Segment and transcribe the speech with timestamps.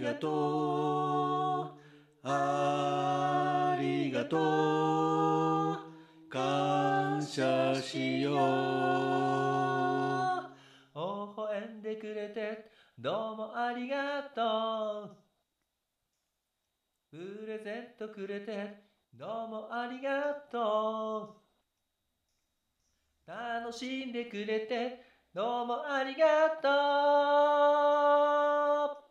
[0.00, 2.28] がとう。
[2.28, 6.30] ありがとう。
[6.30, 8.34] 感謝しよう。
[10.94, 11.00] 微
[11.36, 15.16] 笑んでくれてどうもありがとう。
[17.10, 21.44] プレゼントくれてどうもありがとう。
[23.26, 25.02] 楽しんでくれて
[25.32, 26.68] どうもありがと
[29.00, 29.04] う。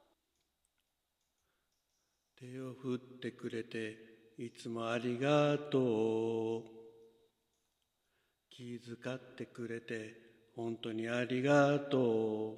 [2.44, 3.96] 手を振ってくれて
[4.38, 6.64] いつもありがとう。
[8.50, 10.14] 気遣ってくれて
[10.54, 12.58] 本当にありがとう。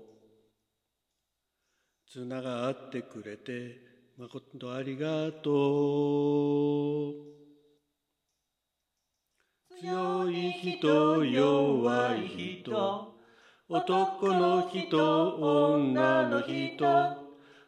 [2.12, 3.78] つながってくれて
[4.18, 7.14] 誠ありがとう。
[9.80, 12.28] 強い人、弱い
[12.64, 13.14] 人、
[13.70, 15.36] 男の人、
[15.76, 17.25] 女の人、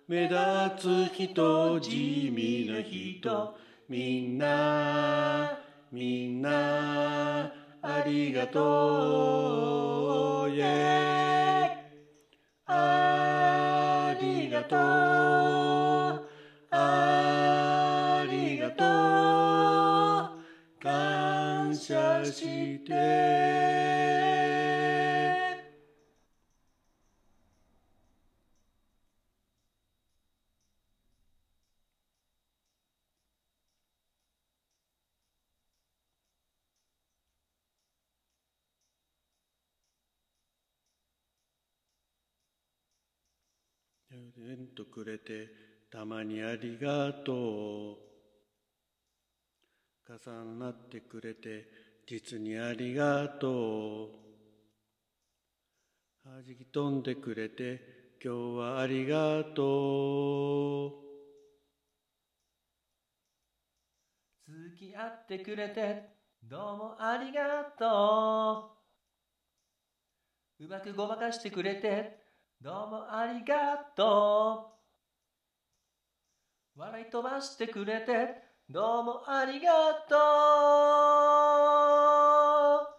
[0.07, 0.35] 目立
[0.77, 3.53] つ人、地味な人、
[3.89, 5.59] みんな、
[5.91, 11.71] みんな、ありがとう、イェイ。
[12.67, 16.23] ありがとう、
[16.71, 18.83] ありがと
[20.35, 24.16] う、感謝して。
[44.39, 45.47] えんとくれて
[45.91, 47.33] たまにありがと
[47.93, 47.97] う。
[50.09, 51.67] 重なってくれて
[52.07, 54.09] 実にありがと
[56.25, 56.29] う。
[56.29, 61.07] はじき飛んでくれて今日はありがとう。
[64.69, 66.09] 付き合ってくれて
[66.43, 68.77] どうもありがと
[70.59, 70.65] う。
[70.65, 72.26] うまくごまかしてくれて
[72.59, 74.73] どうもありがと
[76.75, 76.79] う。
[76.79, 80.15] 笑い飛ばしてくれてどうもありがと
[82.83, 82.97] う。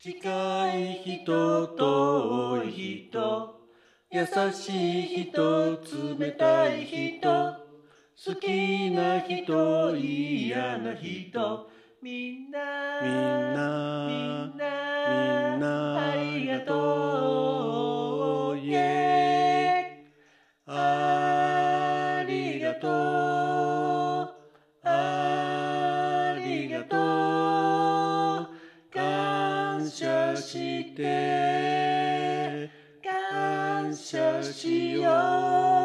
[0.00, 0.94] 近い
[1.24, 3.60] 人、遠い人、
[4.12, 5.80] 優しい人、
[6.18, 7.28] 冷たい人、
[8.24, 11.68] 好きな人、嫌な人、
[12.00, 13.47] みんな、みんな、
[22.78, 24.34] とう。
[24.84, 26.96] ありがと
[28.42, 28.94] う。
[28.94, 32.70] 感謝して。
[33.02, 35.10] 感謝しよ
[35.74, 35.77] う。